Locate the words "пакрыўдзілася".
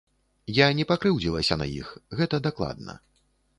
0.91-1.59